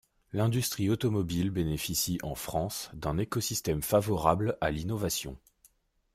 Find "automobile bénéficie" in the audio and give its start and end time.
0.89-2.17